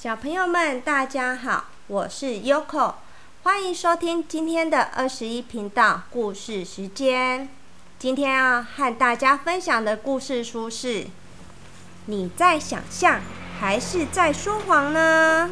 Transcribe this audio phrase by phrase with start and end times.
[0.00, 2.94] 小朋友们，大家好，我是 Yoko，
[3.42, 7.48] 欢迎收听今天的二十一频道故事时间。
[7.98, 11.08] 今天要和大家分享的故事书是：
[12.06, 13.20] 你在想象
[13.58, 15.50] 还是在说谎呢？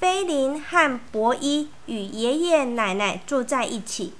[0.00, 4.14] 菲林和博伊与爷爷奶奶住在一起。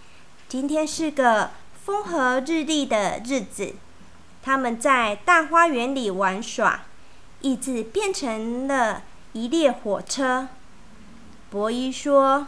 [0.48, 1.50] 今天是个
[1.84, 3.74] 风和日丽的日子。
[4.42, 6.82] 他们在大花园里玩耍，
[7.40, 10.48] 椅子变成了一列火车。
[11.50, 12.46] 博伊说：“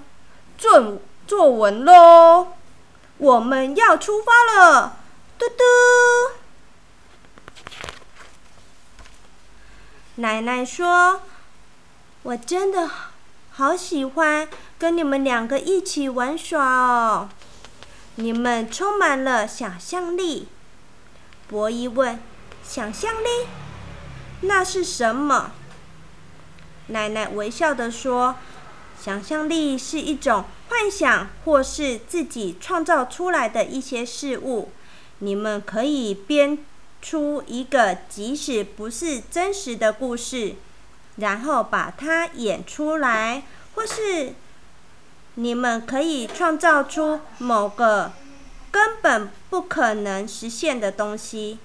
[0.56, 2.54] 坐坐稳喽，
[3.18, 4.96] 我们要出发了！”
[5.38, 5.54] 嘟嘟。
[10.16, 11.22] 奶奶说
[12.22, 12.88] ：“我真的
[13.50, 14.48] 好喜欢
[14.78, 17.28] 跟你们两个一起玩耍哦，
[18.14, 20.48] 你们充满了想象力。”
[21.52, 22.18] 博伊问
[22.66, 23.46] ：“想象力？
[24.40, 25.52] 那是什么？”
[26.88, 28.36] 奶奶微笑的说
[28.98, 34.72] ：“想象力是一种幻想，或是自己创造出来的一些事物。
[35.18, 36.58] 你们可以编
[37.02, 40.54] 出一个即使不是真实的故事，
[41.16, 43.42] 然后把它演出来，
[43.74, 44.32] 或是
[45.34, 48.12] 你们可以创造出某个。”
[48.72, 51.58] 根本不可能实现的东西，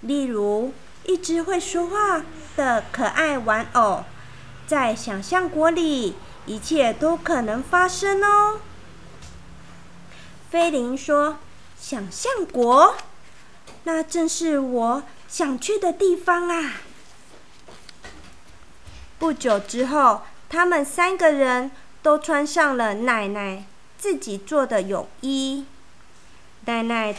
[0.00, 0.72] 例如
[1.04, 2.22] 一只会说话
[2.56, 4.04] 的可爱玩偶，
[4.66, 6.14] 在想象国里，
[6.46, 8.60] 一切都可能发生哦。
[10.48, 11.38] 菲林说
[11.76, 12.96] ：“想象国，
[13.82, 16.74] 那正是我想去的地方啊！”
[19.18, 21.72] 不久之后，他们三个人
[22.02, 23.64] 都穿上了奶奶
[23.98, 25.66] 自己做的泳衣。
[26.66, 27.14] 奶奶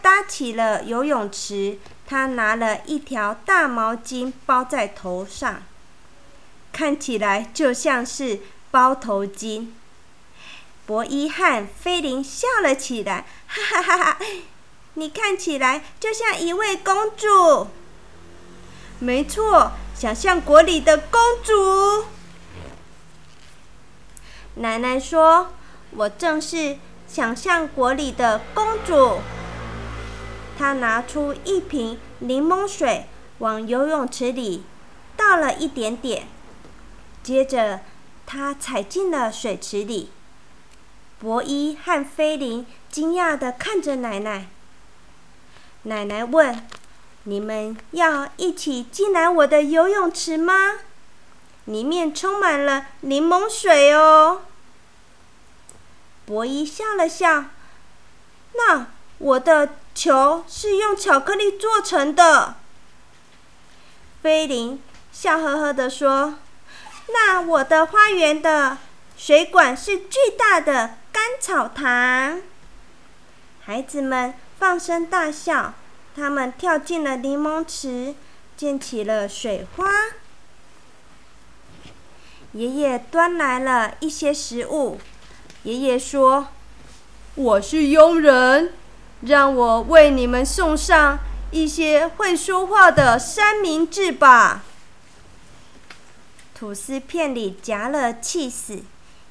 [0.00, 5.62] 搭起了游泳池，她拿了一条大毛巾包在头上，
[6.72, 9.68] 看起来就像是包头巾。
[10.86, 14.18] 博伊和菲林笑了起来，哈哈哈哈！
[14.94, 17.68] 你看起来就像一位公主。
[19.00, 22.04] 没错，想象国里的公主。
[24.56, 25.52] 奶奶说
[25.96, 26.78] ：“我正是。”
[27.14, 29.20] 想象国里的公主，
[30.58, 33.06] 她拿出一瓶柠檬水，
[33.38, 34.64] 往游泳池里
[35.16, 36.26] 倒了一点点，
[37.22, 37.82] 接着
[38.26, 40.10] 她踩进了水池里。
[41.20, 44.48] 博伊和菲林惊讶地看着奶奶。
[45.84, 46.66] 奶奶问
[47.22, 50.80] ：“你们要一起进来我的游泳池吗？
[51.66, 54.42] 里面充满了柠檬水哦。”
[56.26, 57.44] 博伊笑了笑，
[58.54, 58.86] 那
[59.18, 62.56] 我的球是用巧克力做成的。
[64.22, 66.38] 菲林笑呵呵地说
[67.12, 68.78] ：“那我的花园的
[69.16, 72.40] 水管是巨大的甘草糖。”
[73.66, 75.74] 孩子们放声大笑，
[76.16, 78.14] 他们跳进了柠檬池，
[78.56, 79.90] 溅起了水花。
[82.52, 84.98] 爷爷端来了一些食物。
[85.64, 86.48] 爷爷说
[87.36, 88.74] ：“我是佣人，
[89.22, 91.18] 让我为你们送上
[91.52, 94.62] 一些会说话的三明治吧。”
[96.54, 98.82] 吐司片里夹了气死。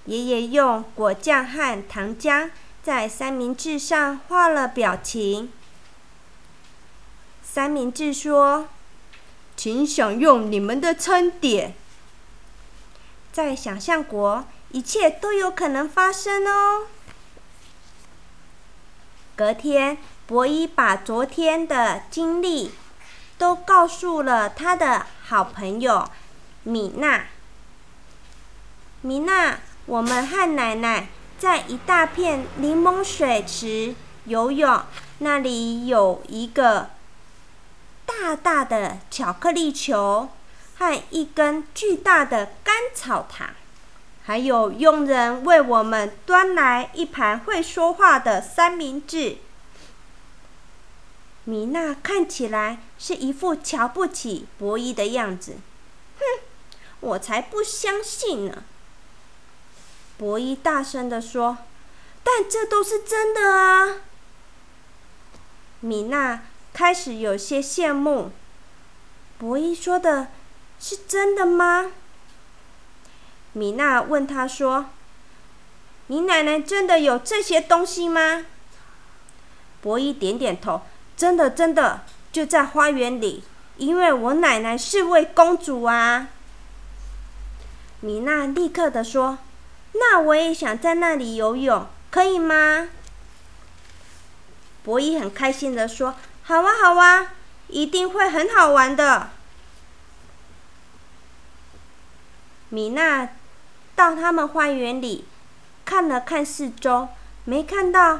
[0.06, 2.50] 爷爷用果酱和糖浆
[2.82, 5.52] 在三明治上画了表情。
[7.44, 8.68] 三明治说
[9.56, 11.76] ：“请享用你们的餐点。”
[13.32, 14.46] 在想象国。
[14.74, 16.88] 一切都有可能发生哦。
[19.36, 22.72] 隔天，博伊把昨天的经历
[23.38, 26.10] 都告诉了他的好朋友
[26.64, 27.26] 米娜。
[29.02, 31.08] 米娜，我们和奶奶
[31.38, 33.94] 在一大片柠檬水池
[34.26, 34.82] 游泳，
[35.20, 36.90] 那里有一个
[38.08, 40.30] 大大的巧克力球
[40.78, 43.50] 和一根巨大的甘草糖。
[44.26, 49.38] 还有佣人为我们端来一盘会说话的三明治。
[51.44, 55.58] 米娜看起来是一副瞧不起博伊的样子。
[56.18, 56.24] 哼，
[57.02, 58.64] 我才不相信呢！
[60.18, 61.58] 博伊大声地说
[62.24, 63.98] ：“但这都是真的啊！”
[65.82, 68.32] 米娜开始有些羡慕。
[69.38, 70.28] 博伊说的
[70.80, 71.92] 是真的吗？
[73.54, 74.88] 米娜问他说
[76.08, 78.46] ：“你奶奶真的有这些东西吗？”
[79.82, 80.82] 博伊点点头
[81.16, 82.02] ：“真的，真的。
[82.32, 83.44] 就在花园里，
[83.78, 86.30] 因为我奶奶是位公主啊。
[88.00, 89.38] 米娜立刻的说
[89.94, 92.90] ：“那我也想在那里游泳，可以吗？”
[94.84, 97.34] 博伊很开心的说：“好啊，好啊，
[97.68, 99.30] 一定会很好玩的。”
[102.70, 103.30] 米娜
[103.96, 105.26] 到他们花园里
[105.86, 107.10] 看了看四周，
[107.46, 108.20] 没看到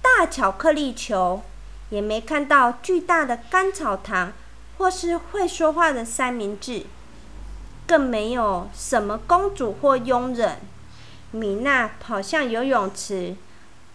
[0.00, 1.42] 大巧克力球，
[1.90, 4.32] 也没看到巨大的甘草糖，
[4.78, 6.86] 或是会说话的三明治。
[7.86, 10.58] 更没有什么公主或佣人。
[11.32, 13.36] 米娜跑向游泳池，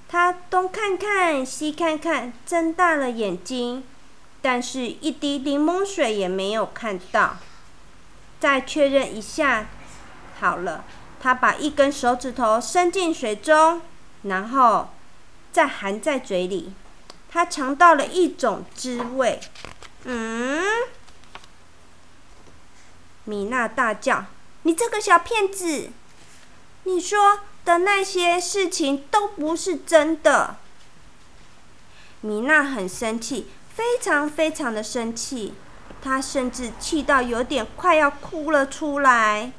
[0.07, 3.83] 她东看看西看看，睁大了眼睛，
[4.41, 7.37] 但是一滴柠檬水也没有看到。
[8.39, 9.67] 再确认一下，
[10.39, 10.83] 好了，
[11.19, 13.81] 她把一根手指头伸进水中，
[14.23, 14.89] 然后
[15.51, 16.73] 再含在嘴里。
[17.29, 19.39] 她尝到了一种滋味，
[20.05, 20.63] 嗯。
[23.25, 24.25] 米娜大叫
[24.63, 25.89] ：“你这个小骗子！
[26.83, 30.55] 你说的那些事情都不是真的。”
[32.21, 35.53] 米娜很生气，非常非常的生气，
[36.01, 39.51] 她甚至气到有点快要哭了出来。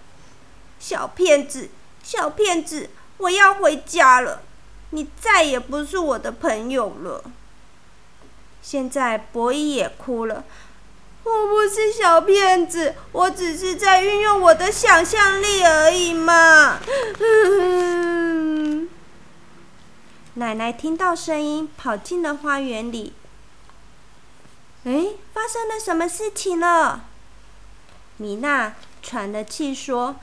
[0.79, 1.69] 小骗子，
[2.03, 4.43] 小骗子，我要回家了，
[4.91, 7.25] 你再也不是我的朋友了。
[8.63, 10.45] 现在博伊也哭了。
[11.25, 16.79] 我不是小骗子，我只是在运用我的想象力而已嘛。
[20.35, 23.13] 奶奶听到声音，跑进了花园里。
[24.85, 27.05] 哎，发生了什么事情了？
[28.17, 30.17] 米娜喘着气说：“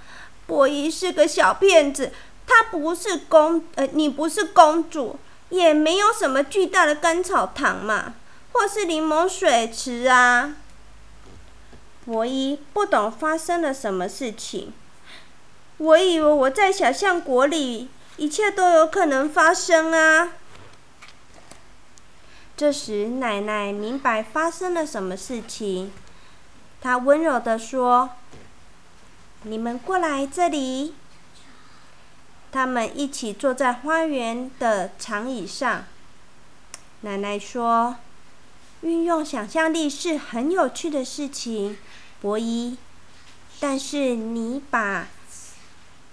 [0.47, 2.11] 波伊是个小骗子，
[2.45, 3.63] 他不是公……
[3.75, 5.17] 呃，你不是公主，
[5.49, 8.13] 也没有什么巨大的甘草糖嘛，
[8.51, 10.55] 或是柠檬水池啊。”
[12.05, 14.71] 博伊不懂发生了什么事情。
[15.77, 20.33] 我以为我在小象国里，一切都有可能发生啊。
[22.55, 25.91] 这时，奶奶明白发生了什么事情，
[26.79, 28.11] 她温柔的说
[29.45, 30.93] ：“你们过来这里。”
[32.51, 35.83] 他们一起坐在花园的长椅上。
[37.01, 37.97] 奶奶说
[38.81, 41.77] ：“运用想象力是很有趣的事情。”
[42.21, 42.77] 博伊，
[43.59, 45.09] 但是你把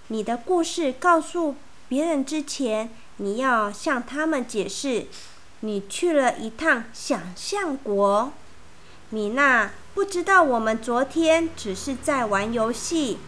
[0.09, 1.55] 你的故事告诉
[1.87, 5.07] 别人之前，你要向他们解释，
[5.61, 8.33] 你去了一趟想象国。
[9.09, 13.19] 米娜不知道我们昨天只是在玩游戏，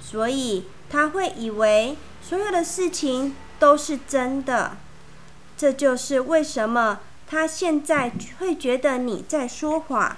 [0.00, 4.76] 所以他会以为所有的事情都是真的。
[5.56, 10.16] 这就是为什么他现在会觉得你在说谎。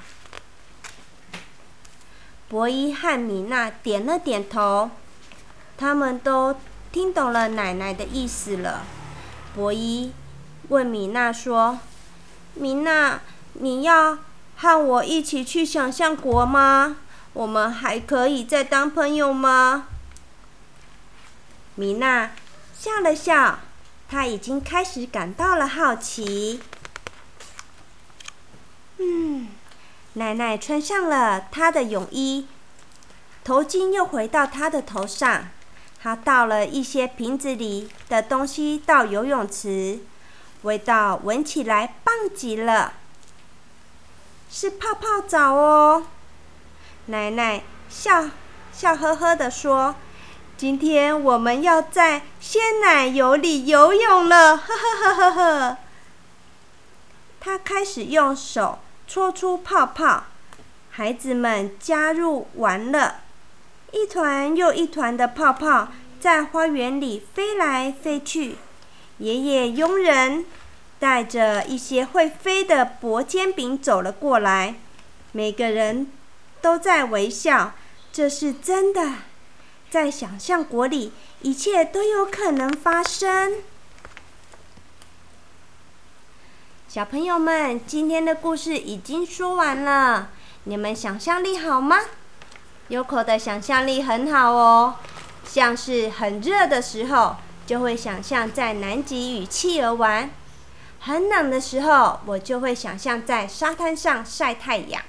[2.49, 4.91] 博伊和米娜点了点头，
[5.77, 6.57] 他们都
[6.93, 8.85] 听懂了奶奶的意思了。
[9.55, 10.13] 博伊
[10.69, 11.79] 问米娜说
[12.55, 13.21] ：“米娜，
[13.55, 14.19] 你要
[14.65, 16.97] 和我一起去想象国吗？
[17.35, 19.89] 我们还可以再当朋友吗？”
[21.77, 22.31] 米娜
[22.73, 23.59] 笑了笑，
[24.09, 26.61] 她已经开始感到了好奇。
[28.97, 29.49] 嗯。
[30.15, 32.47] 奶奶穿上了她的泳衣，
[33.43, 35.49] 头巾又回到她的头上。
[36.01, 39.99] 她倒了一些瓶子里的东西到游泳池，
[40.63, 42.95] 味道闻起来棒极了，
[44.51, 46.07] 是泡泡澡哦。
[47.07, 48.31] 奶奶笑
[48.73, 49.95] 笑呵呵地说
[50.57, 55.79] ：“今天我们要在鲜奶油里游泳了。”呵呵呵呵呵。
[57.41, 58.79] 她开始用手。
[59.07, 60.25] 搓出泡泡，
[60.91, 63.17] 孩子们加入玩了，
[63.93, 68.57] 一团又一团的泡泡在花园里飞来飞去。
[69.19, 70.47] 爷爷佣人
[70.99, 74.77] 带着一些会飞的薄煎饼走了过来，
[75.33, 76.11] 每个人
[76.61, 77.73] 都在微笑。
[78.13, 79.13] 这是真的，
[79.91, 83.55] 在想象国里，一切都有可能发生。
[86.89, 90.29] 小朋友们，今天的故事已经说完了。
[90.63, 91.99] 你们想象力好吗？
[92.89, 94.95] 优口的想象力很好哦。
[95.45, 97.37] 像是很热的时候，
[97.67, 100.31] 就会想象在南极与企鹅玩；
[101.07, 105.03] 很冷的时候，我就会想象在沙滩上晒太阳。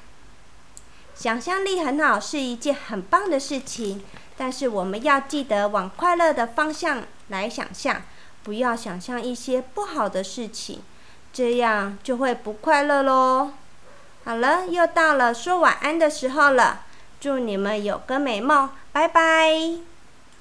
[1.16, 4.04] 想象力很好是一件很棒的事情，
[4.36, 8.02] 但是我们要记得往快乐的方向来想象，
[8.44, 10.82] 不要想象一些不好的事情。
[11.32, 13.52] 这样就会不快乐喽。
[14.26, 16.82] 好了，又到了说晚安的时候了，
[17.22, 19.95] 祝你们有个美梦，拜拜。